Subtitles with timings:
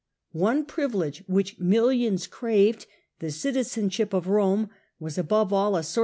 [0.33, 2.87] One privilege, which millions craved,
[3.19, 5.99] the citizenship of Rome, was above all a source especially m